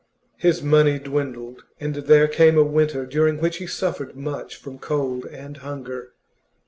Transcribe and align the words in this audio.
His 0.37 0.63
money 0.63 0.97
dwindled, 0.97 1.61
and 1.79 1.93
there 1.93 2.27
came 2.27 2.57
a 2.57 2.63
winter 2.63 3.05
during 3.05 3.37
which 3.39 3.57
he 3.57 3.67
suffered 3.67 4.15
much 4.15 4.55
from 4.55 4.79
cold 4.79 5.27
and 5.27 5.57
hunger. 5.57 6.13